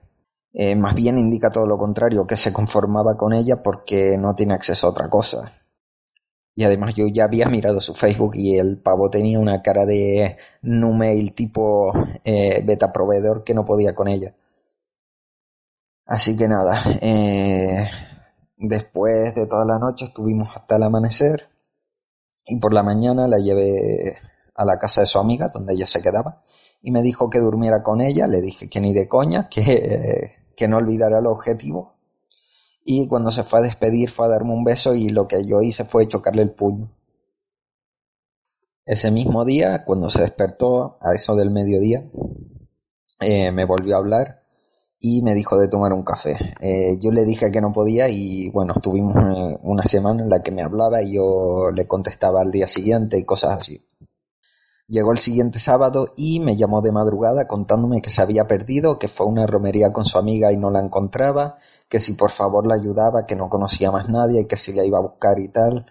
Eh, 0.55 0.75
más 0.75 0.95
bien 0.95 1.19
indica 1.19 1.51
todo 1.51 1.67
lo 1.67 1.77
contrario, 1.77 2.27
que 2.27 2.39
se 2.39 2.51
conformaba 2.51 3.19
con 3.19 3.35
ella 3.35 3.63
porque 3.63 4.17
no 4.17 4.35
tiene 4.35 4.55
acceso 4.55 4.87
a 4.87 4.91
otra 4.91 5.11
cosa. 5.11 5.53
Y 6.55 6.65
además 6.65 6.95
yo 6.95 7.07
ya 7.09 7.25
había 7.25 7.47
mirado 7.51 7.79
su 7.83 7.93
Facebook 7.93 8.33
y 8.37 8.57
el 8.57 8.81
pavo 8.81 9.11
tenía 9.11 9.39
una 9.39 9.61
cara 9.61 9.85
de 9.85 10.39
numail 10.63 11.35
tipo 11.35 11.93
eh, 12.25 12.63
beta 12.65 12.91
proveedor 12.91 13.45
que 13.45 13.53
no 13.53 13.67
podía 13.67 13.95
con 13.95 14.09
ella. 14.09 14.35
Así 16.07 16.39
que 16.39 16.49
nada, 16.49 16.83
después 18.57 19.35
de 19.35 19.47
toda 19.47 19.67
la 19.67 19.79
noche 19.79 20.07
estuvimos 20.07 20.57
hasta 20.57 20.77
el 20.77 20.85
amanecer 20.85 21.51
y 22.47 22.59
por 22.59 22.73
la 22.73 22.83
mañana 22.83 23.29
la 23.29 23.37
llevé 23.37 24.30
a 24.61 24.65
la 24.67 24.79
casa 24.79 25.01
de 25.01 25.07
su 25.07 25.19
amiga 25.19 25.49
donde 25.49 25.73
ella 25.73 25.87
se 25.87 26.03
quedaba 26.03 26.43
y 26.83 26.91
me 26.91 27.03
dijo 27.03 27.31
que 27.31 27.39
durmiera 27.39 27.83
con 27.83 28.01
ella, 28.01 28.27
le 28.27 28.41
dije 28.41 28.69
que 28.69 28.81
ni 28.81 28.93
de 28.93 29.09
coña, 29.09 29.49
que, 29.49 30.35
que 30.57 30.69
no 30.69 30.77
olvidara 30.77 31.19
el 31.19 31.27
objetivo 31.27 31.95
y 32.85 33.07
cuando 33.09 33.31
se 33.31 33.45
fue 33.45 33.61
a 33.61 33.63
despedir 33.63 34.11
fue 34.11 34.27
a 34.27 34.31
darme 34.31 34.53
un 34.53 34.65
beso 34.65 34.95
y 34.95 35.11
lo 35.11 35.29
que 35.29 35.47
yo 35.47 35.61
hice 35.63 35.85
fue 35.85 36.09
chocarle 36.09 36.43
el 36.43 36.51
puño. 36.51 36.91
Ese 38.85 39.11
mismo 39.11 39.45
día, 39.45 39.85
cuando 39.85 40.11
se 40.11 40.23
despertó, 40.23 40.99
a 41.01 41.15
eso 41.15 41.37
del 41.37 41.51
mediodía, 41.51 42.11
eh, 43.21 43.53
me 43.53 43.65
volvió 43.65 43.95
a 43.95 43.99
hablar 43.99 44.43
y 44.99 45.23
me 45.23 45.35
dijo 45.35 45.59
de 45.59 45.69
tomar 45.69 45.93
un 45.93 46.03
café. 46.03 46.37
Eh, 46.61 46.99
yo 47.01 47.13
le 47.13 47.25
dije 47.25 47.51
que 47.51 47.61
no 47.61 47.73
podía 47.73 48.09
y 48.09 48.51
bueno, 48.51 48.75
estuvimos 48.75 49.17
eh, 49.17 49.59
una 49.63 49.85
semana 49.85 50.23
en 50.23 50.31
la 50.31 50.43
que 50.43 50.51
me 50.51 50.63
hablaba 50.63 51.03
y 51.03 51.15
yo 51.15 51.71
le 51.75 51.87
contestaba 51.87 52.41
al 52.41 52.51
día 52.51 52.67
siguiente 52.67 53.19
y 53.19 53.25
cosas 53.25 53.55
así. 53.59 53.87
Llegó 54.91 55.13
el 55.13 55.21
siguiente 55.21 55.61
sábado 55.61 56.09
y 56.17 56.41
me 56.41 56.57
llamó 56.57 56.83
de 56.83 56.91
madrugada 56.91 57.47
contándome 57.47 58.03
que 58.03 58.11
se 58.11 58.23
había 58.23 58.49
perdido, 58.49 58.99
que 58.99 59.07
fue 59.07 59.25
a 59.25 59.29
una 59.29 59.47
romería 59.47 59.93
con 59.93 60.05
su 60.05 60.19
amiga 60.19 60.51
y 60.51 60.57
no 60.57 60.69
la 60.69 60.81
encontraba, 60.81 61.59
que 61.89 62.01
si 62.01 62.15
por 62.15 62.33
favor 62.33 62.67
la 62.67 62.75
ayudaba, 62.75 63.25
que 63.25 63.37
no 63.37 63.49
conocía 63.49 63.93
más 63.93 64.09
nadie 64.09 64.41
y 64.41 64.47
que 64.49 64.57
si 64.57 64.73
la 64.73 64.85
iba 64.85 64.99
a 64.99 65.03
buscar 65.03 65.39
y 65.39 65.47
tal. 65.47 65.87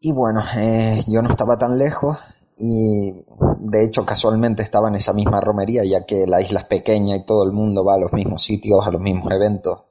Y 0.00 0.10
bueno, 0.10 0.42
eh, 0.56 1.04
yo 1.06 1.22
no 1.22 1.30
estaba 1.30 1.58
tan 1.58 1.78
lejos 1.78 2.18
y 2.56 3.24
de 3.60 3.84
hecho 3.84 4.04
casualmente 4.04 4.64
estaba 4.64 4.88
en 4.88 4.96
esa 4.96 5.12
misma 5.12 5.40
romería 5.40 5.84
ya 5.84 6.04
que 6.04 6.26
la 6.26 6.40
isla 6.40 6.60
es 6.60 6.66
pequeña 6.66 7.14
y 7.14 7.24
todo 7.24 7.44
el 7.44 7.52
mundo 7.52 7.84
va 7.84 7.94
a 7.94 7.98
los 7.98 8.12
mismos 8.12 8.42
sitios, 8.42 8.84
a 8.84 8.90
los 8.90 9.00
mismos 9.00 9.32
eventos, 9.32 9.84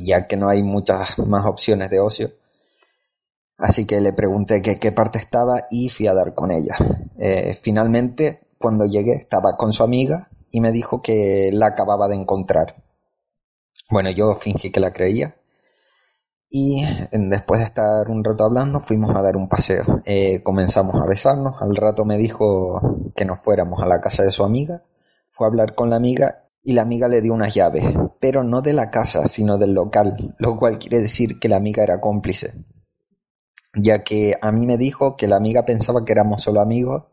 ya 0.00 0.28
que 0.28 0.36
no 0.36 0.48
hay 0.48 0.62
muchas 0.62 1.18
más 1.18 1.44
opciones 1.44 1.90
de 1.90 1.98
ocio. 1.98 2.30
Así 3.58 3.86
que 3.86 4.00
le 4.00 4.12
pregunté 4.12 4.60
que 4.62 4.78
qué 4.78 4.92
parte 4.92 5.18
estaba 5.18 5.66
y 5.70 5.88
fui 5.88 6.06
a 6.06 6.14
dar 6.14 6.34
con 6.34 6.50
ella. 6.50 6.76
Eh, 7.18 7.56
finalmente, 7.60 8.48
cuando 8.58 8.86
llegué, 8.86 9.12
estaba 9.12 9.56
con 9.56 9.72
su 9.72 9.82
amiga 9.82 10.30
y 10.50 10.60
me 10.60 10.72
dijo 10.72 11.02
que 11.02 11.50
la 11.52 11.66
acababa 11.66 12.08
de 12.08 12.16
encontrar. 12.16 12.82
Bueno, 13.90 14.10
yo 14.10 14.34
fingí 14.34 14.70
que 14.70 14.80
la 14.80 14.92
creía. 14.92 15.36
Y 16.54 16.84
después 17.12 17.60
de 17.60 17.66
estar 17.66 18.10
un 18.10 18.24
rato 18.24 18.44
hablando, 18.44 18.80
fuimos 18.80 19.14
a 19.16 19.22
dar 19.22 19.36
un 19.36 19.48
paseo. 19.48 20.02
Eh, 20.04 20.42
comenzamos 20.42 21.00
a 21.00 21.06
besarnos. 21.06 21.62
Al 21.62 21.76
rato 21.76 22.04
me 22.04 22.18
dijo 22.18 23.12
que 23.16 23.24
nos 23.24 23.40
fuéramos 23.40 23.80
a 23.82 23.86
la 23.86 24.00
casa 24.00 24.22
de 24.22 24.32
su 24.32 24.44
amiga. 24.44 24.82
Fue 25.30 25.46
a 25.46 25.48
hablar 25.48 25.74
con 25.74 25.88
la 25.88 25.96
amiga 25.96 26.48
y 26.62 26.72
la 26.72 26.82
amiga 26.82 27.08
le 27.08 27.22
dio 27.22 27.32
unas 27.32 27.54
llaves, 27.54 27.84
pero 28.20 28.44
no 28.44 28.60
de 28.60 28.72
la 28.72 28.90
casa, 28.90 29.26
sino 29.26 29.56
del 29.56 29.72
local, 29.72 30.34
lo 30.38 30.56
cual 30.56 30.78
quiere 30.78 31.00
decir 31.00 31.38
que 31.40 31.48
la 31.48 31.56
amiga 31.56 31.82
era 31.82 32.00
cómplice 32.00 32.52
ya 33.74 34.02
que 34.02 34.36
a 34.40 34.52
mí 34.52 34.66
me 34.66 34.76
dijo 34.76 35.16
que 35.16 35.28
la 35.28 35.36
amiga 35.36 35.64
pensaba 35.64 36.04
que 36.04 36.12
éramos 36.12 36.42
solo 36.42 36.60
amigos 36.60 37.04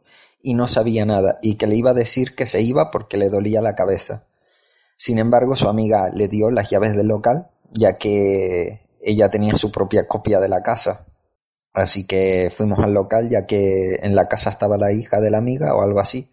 y 0.41 0.53
no 0.53 0.67
sabía 0.67 1.05
nada, 1.05 1.39
y 1.41 1.55
que 1.55 1.67
le 1.67 1.75
iba 1.75 1.91
a 1.91 1.93
decir 1.93 2.35
que 2.35 2.45
se 2.45 2.61
iba 2.61 2.91
porque 2.91 3.17
le 3.17 3.29
dolía 3.29 3.61
la 3.61 3.75
cabeza. 3.75 4.27
Sin 4.95 5.17
embargo, 5.19 5.55
su 5.55 5.67
amiga 5.67 6.09
le 6.13 6.27
dio 6.27 6.49
las 6.49 6.69
llaves 6.69 6.95
del 6.95 7.07
local, 7.07 7.49
ya 7.71 7.97
que 7.97 8.81
ella 9.01 9.29
tenía 9.29 9.55
su 9.55 9.71
propia 9.71 10.07
copia 10.07 10.39
de 10.39 10.49
la 10.49 10.61
casa. 10.61 11.05
Así 11.73 12.05
que 12.05 12.51
fuimos 12.55 12.79
al 12.79 12.93
local, 12.93 13.29
ya 13.29 13.45
que 13.45 13.95
en 14.01 14.15
la 14.15 14.27
casa 14.27 14.49
estaba 14.49 14.77
la 14.77 14.91
hija 14.91 15.19
de 15.19 15.31
la 15.31 15.37
amiga 15.37 15.75
o 15.75 15.83
algo 15.83 15.99
así. 15.99 16.29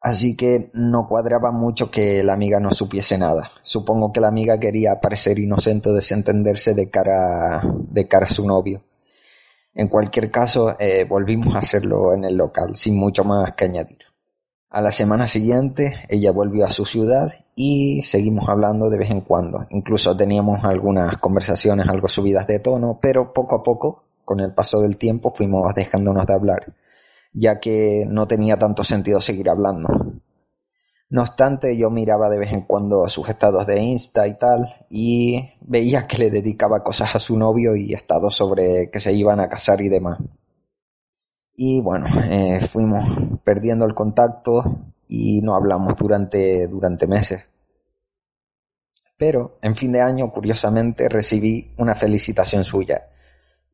Así 0.00 0.36
que 0.36 0.70
no 0.74 1.06
cuadraba 1.08 1.50
mucho 1.50 1.90
que 1.90 2.22
la 2.22 2.34
amiga 2.34 2.60
no 2.60 2.70
supiese 2.70 3.18
nada. 3.18 3.50
Supongo 3.62 4.12
que 4.12 4.20
la 4.20 4.28
amiga 4.28 4.60
quería 4.60 5.00
parecer 5.00 5.38
inocente 5.38 5.90
o 5.90 5.92
desentenderse 5.92 6.74
de 6.74 6.88
cara, 6.90 7.62
de 7.64 8.06
cara 8.06 8.26
a 8.26 8.30
su 8.30 8.46
novio. 8.46 8.84
En 9.74 9.88
cualquier 9.88 10.30
caso, 10.30 10.76
eh, 10.78 11.04
volvimos 11.08 11.54
a 11.54 11.60
hacerlo 11.60 12.12
en 12.14 12.24
el 12.24 12.36
local, 12.36 12.76
sin 12.76 12.96
mucho 12.96 13.24
más 13.24 13.52
que 13.54 13.66
añadir. 13.66 13.98
A 14.70 14.82
la 14.82 14.92
semana 14.92 15.26
siguiente, 15.26 15.94
ella 16.10 16.30
volvió 16.30 16.66
a 16.66 16.70
su 16.70 16.84
ciudad 16.84 17.32
y 17.54 18.02
seguimos 18.02 18.48
hablando 18.48 18.90
de 18.90 18.98
vez 18.98 19.10
en 19.10 19.22
cuando. 19.22 19.66
Incluso 19.70 20.16
teníamos 20.16 20.62
algunas 20.64 21.16
conversaciones 21.16 21.88
algo 21.88 22.06
subidas 22.06 22.46
de 22.46 22.58
tono, 22.58 22.98
pero 23.00 23.32
poco 23.32 23.56
a 23.56 23.62
poco, 23.62 24.04
con 24.26 24.40
el 24.40 24.52
paso 24.52 24.80
del 24.80 24.98
tiempo, 24.98 25.32
fuimos 25.34 25.74
dejándonos 25.74 26.26
de 26.26 26.34
hablar, 26.34 26.74
ya 27.32 27.60
que 27.60 28.04
no 28.08 28.28
tenía 28.28 28.58
tanto 28.58 28.84
sentido 28.84 29.22
seguir 29.22 29.48
hablando. 29.48 29.88
No 31.10 31.22
obstante, 31.22 31.76
yo 31.76 31.88
miraba 31.90 32.28
de 32.28 32.38
vez 32.38 32.52
en 32.52 32.62
cuando 32.62 33.08
sus 33.08 33.28
estados 33.30 33.66
de 33.66 33.80
Insta 33.80 34.26
y 34.26 34.38
tal, 34.38 34.86
y 34.90 35.54
veía 35.62 36.06
que 36.06 36.18
le 36.18 36.30
dedicaba 36.30 36.82
cosas 36.82 37.14
a 37.14 37.18
su 37.18 37.38
novio 37.38 37.74
y 37.76 37.94
estados 37.94 38.34
sobre 38.34 38.90
que 38.90 39.00
se 39.00 39.12
iban 39.14 39.40
a 39.40 39.48
casar 39.48 39.80
y 39.80 39.88
demás. 39.88 40.18
Y 41.54 41.80
bueno, 41.80 42.06
eh, 42.30 42.60
fuimos 42.60 43.04
perdiendo 43.42 43.86
el 43.86 43.94
contacto 43.94 44.62
y 45.08 45.40
no 45.40 45.54
hablamos 45.54 45.96
durante, 45.96 46.68
durante 46.68 47.06
meses. 47.06 47.42
Pero 49.16 49.58
en 49.62 49.74
fin 49.74 49.92
de 49.92 50.02
año, 50.02 50.30
curiosamente, 50.30 51.08
recibí 51.08 51.74
una 51.78 51.94
felicitación 51.94 52.64
suya 52.64 53.08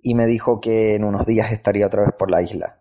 y 0.00 0.14
me 0.14 0.26
dijo 0.26 0.60
que 0.60 0.94
en 0.94 1.04
unos 1.04 1.26
días 1.26 1.50
estaría 1.50 1.86
otra 1.86 2.04
vez 2.04 2.14
por 2.16 2.30
la 2.30 2.42
isla. 2.42 2.80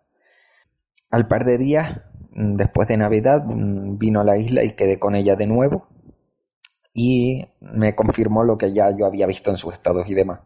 Al 1.10 1.26
par 1.26 1.44
de 1.44 1.58
días 1.58 2.00
después 2.34 2.88
de 2.88 2.96
Navidad 2.96 3.44
mm, 3.44 3.96
vino 3.96 4.20
a 4.20 4.24
la 4.24 4.36
isla 4.36 4.64
y 4.64 4.72
quedé 4.72 4.98
con 4.98 5.14
ella 5.14 5.36
de 5.36 5.46
nuevo 5.46 5.88
y 6.92 7.44
me 7.60 7.94
confirmó 7.94 8.44
lo 8.44 8.56
que 8.56 8.72
ya 8.72 8.96
yo 8.96 9.06
había 9.06 9.26
visto 9.26 9.50
en 9.50 9.56
sus 9.56 9.72
estados 9.72 10.08
y 10.08 10.14
demás, 10.14 10.40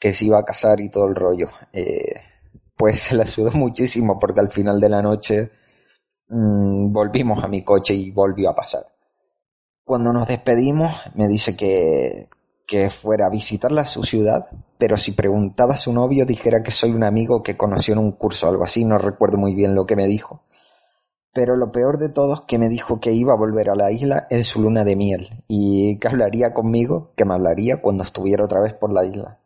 que 0.00 0.12
se 0.12 0.24
iba 0.24 0.38
a 0.38 0.44
casar 0.44 0.80
y 0.80 0.88
todo 0.88 1.06
el 1.06 1.14
rollo. 1.14 1.48
Eh, 1.72 2.14
pues 2.76 3.00
se 3.02 3.14
la 3.14 3.26
sudó 3.26 3.52
muchísimo 3.52 4.18
porque 4.18 4.40
al 4.40 4.50
final 4.50 4.80
de 4.80 4.88
la 4.88 5.02
noche 5.02 5.50
mm, 6.28 6.92
volvimos 6.92 7.42
a 7.42 7.48
mi 7.48 7.62
coche 7.62 7.94
y 7.94 8.10
volvió 8.10 8.50
a 8.50 8.54
pasar. 8.54 8.86
Cuando 9.84 10.12
nos 10.12 10.28
despedimos 10.28 10.92
me 11.14 11.28
dice 11.28 11.56
que, 11.56 12.28
que 12.66 12.90
fuera 12.90 13.26
a 13.26 13.30
visitarla 13.30 13.82
a 13.82 13.86
su 13.86 14.02
ciudad, 14.02 14.46
pero 14.78 14.96
si 14.96 15.12
preguntaba 15.12 15.74
a 15.74 15.78
su 15.78 15.92
novio 15.92 16.26
dijera 16.26 16.62
que 16.62 16.70
soy 16.70 16.90
un 16.90 17.04
amigo 17.04 17.42
que 17.42 17.56
conoció 17.56 17.94
en 17.94 18.00
un 18.00 18.12
curso 18.12 18.46
o 18.46 18.50
algo 18.50 18.64
así, 18.64 18.84
no 18.84 18.98
recuerdo 18.98 19.38
muy 19.38 19.54
bien 19.54 19.74
lo 19.74 19.86
que 19.86 19.96
me 19.96 20.06
dijo 20.06 20.42
Pero 21.32 21.56
lo 21.56 21.70
peor 21.70 21.98
de 21.98 22.08
todo 22.08 22.34
es 22.34 22.40
que 22.42 22.58
me 22.58 22.68
dijo 22.68 23.00
que 23.00 23.12
iba 23.12 23.32
a 23.32 23.36
volver 23.36 23.70
a 23.70 23.76
la 23.76 23.90
isla 23.90 24.26
en 24.30 24.44
su 24.44 24.62
luna 24.62 24.84
de 24.84 24.96
miel 24.96 25.44
y 25.46 25.98
que 25.98 26.08
hablaría 26.08 26.54
conmigo, 26.54 27.12
que 27.16 27.24
me 27.24 27.34
hablaría 27.34 27.80
cuando 27.80 28.02
estuviera 28.02 28.44
otra 28.44 28.60
vez 28.60 28.74
por 28.74 28.92
la 28.92 29.04
isla. 29.04 29.38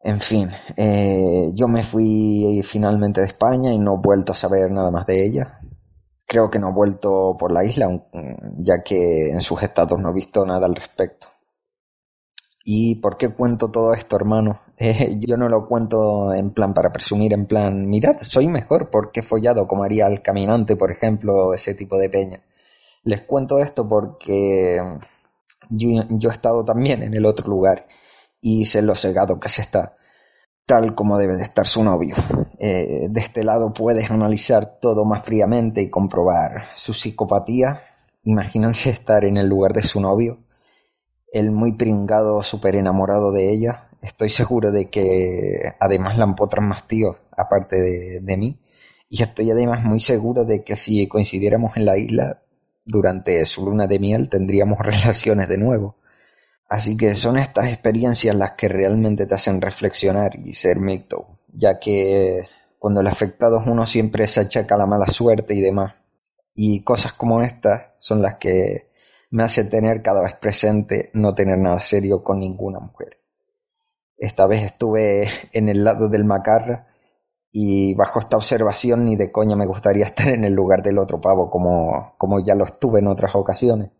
En 0.00 0.20
fin, 0.20 0.50
eh, 0.76 1.50
yo 1.54 1.66
me 1.66 1.82
fui 1.82 2.62
finalmente 2.64 3.20
de 3.20 3.26
España 3.26 3.72
y 3.72 3.78
no 3.78 3.94
he 3.94 3.98
vuelto 3.98 4.32
a 4.32 4.36
saber 4.36 4.70
nada 4.70 4.90
más 4.90 5.06
de 5.06 5.24
ella. 5.24 5.60
Creo 6.26 6.50
que 6.50 6.58
no 6.58 6.70
he 6.70 6.72
vuelto 6.72 7.36
por 7.38 7.52
la 7.52 7.64
isla, 7.64 7.88
ya 8.58 8.82
que 8.82 9.30
en 9.30 9.40
sus 9.40 9.62
estados 9.62 9.98
no 9.98 10.10
he 10.10 10.14
visto 10.14 10.44
nada 10.44 10.66
al 10.66 10.74
respecto. 10.74 11.28
¿Y 12.70 12.96
por 12.96 13.16
qué 13.16 13.30
cuento 13.30 13.70
todo 13.70 13.94
esto, 13.94 14.16
hermano? 14.16 14.60
Eh, 14.80 15.16
yo 15.18 15.36
no 15.36 15.48
lo 15.48 15.66
cuento 15.66 16.32
en 16.32 16.52
plan 16.52 16.72
para 16.72 16.92
presumir, 16.92 17.32
en 17.32 17.46
plan, 17.46 17.88
mirad, 17.88 18.16
soy 18.20 18.46
mejor 18.46 18.90
porque 18.90 19.20
he 19.20 19.22
follado 19.24 19.66
como 19.66 19.82
haría 19.82 20.06
el 20.06 20.22
caminante, 20.22 20.76
por 20.76 20.92
ejemplo, 20.92 21.52
ese 21.52 21.74
tipo 21.74 21.98
de 21.98 22.08
peña. 22.08 22.44
Les 23.02 23.22
cuento 23.22 23.58
esto 23.58 23.88
porque 23.88 24.78
yo, 25.68 25.88
he 25.98 26.32
estado 26.32 26.64
también 26.64 27.02
en 27.02 27.14
el 27.14 27.26
otro 27.26 27.48
lugar 27.48 27.88
y 28.40 28.66
sé 28.66 28.82
lo 28.82 28.94
cegado 28.94 29.40
que 29.40 29.48
se 29.48 29.62
está, 29.62 29.96
tal 30.64 30.94
como 30.94 31.18
debe 31.18 31.34
de 31.34 31.42
estar 31.42 31.66
su 31.66 31.82
novio. 31.82 32.14
Eh, 32.60 33.08
de 33.10 33.20
este 33.20 33.42
lado 33.42 33.72
puedes 33.72 34.12
analizar 34.12 34.78
todo 34.80 35.04
más 35.04 35.24
fríamente 35.24 35.80
y 35.82 35.90
comprobar 35.90 36.62
su 36.76 36.94
psicopatía. 36.94 37.82
Imagínense 38.22 38.90
estar 38.90 39.24
en 39.24 39.38
el 39.38 39.48
lugar 39.48 39.72
de 39.72 39.82
su 39.82 40.00
novio, 40.00 40.38
el 41.32 41.50
muy 41.50 41.72
pringado, 41.72 42.42
súper 42.42 42.76
enamorado 42.76 43.32
de 43.32 43.52
ella, 43.52 43.88
estoy 44.02 44.30
seguro 44.30 44.70
de 44.70 44.88
que 44.90 45.74
además 45.80 46.18
la 46.18 46.24
empotran 46.24 46.68
más 46.68 46.86
tíos, 46.86 47.16
aparte 47.36 47.76
de, 48.20 48.36
mí. 48.36 48.60
Y 49.08 49.22
estoy 49.22 49.50
además 49.50 49.84
muy 49.84 50.00
seguro 50.00 50.44
de 50.44 50.64
que 50.64 50.76
si 50.76 51.06
coincidiéramos 51.08 51.76
en 51.76 51.86
la 51.86 51.96
isla 51.96 52.42
durante 52.84 53.44
su 53.46 53.64
luna 53.64 53.86
de 53.86 53.98
miel 53.98 54.28
tendríamos 54.28 54.78
relaciones 54.80 55.48
de 55.48 55.58
nuevo. 55.58 55.96
Así 56.68 56.96
que 56.96 57.14
son 57.14 57.38
estas 57.38 57.68
experiencias 57.68 58.36
las 58.36 58.52
que 58.52 58.68
realmente 58.68 59.26
te 59.26 59.34
hacen 59.34 59.60
reflexionar 59.62 60.38
y 60.38 60.52
ser 60.52 60.78
mito, 60.80 61.38
ya 61.48 61.78
que 61.78 62.46
cuando 62.78 63.00
el 63.00 63.06
afectado 63.06 63.60
es 63.60 63.66
uno 63.66 63.86
siempre 63.86 64.26
se 64.26 64.40
achaca 64.40 64.76
la 64.76 64.86
mala 64.86 65.06
suerte 65.06 65.54
y 65.54 65.62
demás. 65.62 65.94
Y 66.54 66.82
cosas 66.82 67.14
como 67.14 67.40
estas 67.40 67.86
son 67.96 68.20
las 68.20 68.34
que 68.36 68.87
me 69.30 69.42
hacen 69.42 69.68
tener 69.68 70.02
cada 70.02 70.22
vez 70.22 70.34
presente 70.34 71.10
no 71.14 71.34
tener 71.34 71.58
nada 71.58 71.78
serio 71.80 72.22
con 72.22 72.38
ninguna 72.38 72.80
mujer. 72.80 73.18
Esta 74.16 74.46
vez 74.46 74.62
estuve 74.62 75.28
en 75.52 75.68
el 75.68 75.84
lado 75.84 76.08
del 76.08 76.24
macarra 76.24 76.86
y 77.52 77.94
bajo 77.94 78.18
esta 78.18 78.36
observación 78.36 79.04
ni 79.04 79.16
de 79.16 79.30
coña 79.30 79.56
me 79.56 79.66
gustaría 79.66 80.04
estar 80.06 80.28
en 80.28 80.44
el 80.44 80.54
lugar 80.54 80.82
del 80.82 80.98
otro 80.98 81.20
pavo 81.20 81.50
como, 81.50 82.14
como 82.18 82.40
ya 82.40 82.54
lo 82.54 82.64
estuve 82.64 83.00
en 83.00 83.06
otras 83.06 83.34
ocasiones, 83.34 83.90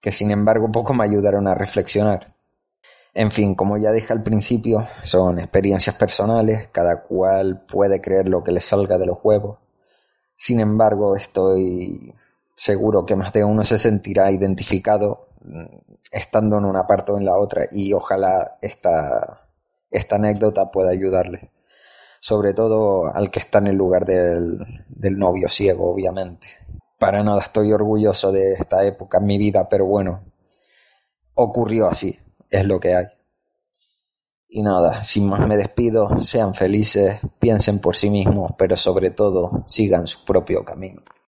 que 0.00 0.12
sin 0.12 0.30
embargo 0.30 0.70
poco 0.70 0.94
me 0.94 1.04
ayudaron 1.04 1.48
a 1.48 1.54
reflexionar. 1.54 2.34
En 3.14 3.32
fin, 3.32 3.54
como 3.54 3.78
ya 3.78 3.90
dije 3.90 4.12
al 4.12 4.22
principio, 4.22 4.86
son 5.02 5.38
experiencias 5.38 5.96
personales, 5.96 6.68
cada 6.68 7.02
cual 7.02 7.64
puede 7.66 8.00
creer 8.00 8.28
lo 8.28 8.44
que 8.44 8.52
le 8.52 8.60
salga 8.60 8.98
de 8.98 9.06
los 9.06 9.18
huevos. 9.24 9.58
Sin 10.36 10.60
embargo, 10.60 11.16
estoy 11.16 12.14
seguro 12.58 13.06
que 13.06 13.16
más 13.16 13.32
de 13.32 13.44
uno 13.44 13.64
se 13.64 13.78
sentirá 13.78 14.30
identificado 14.32 15.28
mm, 15.42 15.64
estando 16.10 16.58
en 16.58 16.64
una 16.64 16.86
parte 16.86 17.12
o 17.12 17.18
en 17.18 17.24
la 17.24 17.38
otra 17.38 17.66
y 17.70 17.92
ojalá 17.92 18.58
esta 18.60 19.48
esta 19.90 20.16
anécdota 20.16 20.70
puede 20.70 20.90
ayudarle. 20.90 21.50
Sobre 22.20 22.52
todo 22.52 23.14
al 23.14 23.30
que 23.30 23.38
está 23.38 23.58
en 23.58 23.68
el 23.68 23.76
lugar 23.76 24.04
del, 24.04 24.58
del 24.88 25.18
novio 25.18 25.48
ciego, 25.48 25.90
obviamente. 25.90 26.48
Para 26.98 27.22
nada 27.22 27.40
estoy 27.40 27.72
orgulloso 27.72 28.32
de 28.32 28.54
esta 28.54 28.84
época 28.84 29.18
en 29.18 29.26
mi 29.26 29.38
vida, 29.38 29.68
pero 29.68 29.86
bueno, 29.86 30.24
ocurrió 31.34 31.86
así, 31.86 32.18
es 32.50 32.66
lo 32.66 32.80
que 32.80 32.94
hay. 32.96 33.06
Y 34.48 34.62
nada, 34.62 35.02
sin 35.02 35.28
más 35.28 35.46
me 35.46 35.56
despido, 35.56 36.16
sean 36.22 36.54
felices, 36.54 37.20
piensen 37.38 37.78
por 37.78 37.94
sí 37.94 38.10
mismos, 38.10 38.52
pero 38.58 38.76
sobre 38.76 39.10
todo 39.10 39.62
sigan 39.66 40.06
su 40.08 40.24
propio 40.24 40.64
camino. 40.64 41.02